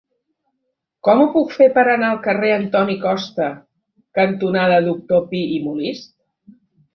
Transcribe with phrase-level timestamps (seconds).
[1.07, 3.51] Com ho puc fer per anar al carrer Antoni Costa
[4.21, 6.11] cantonada Doctor Pi i Molist?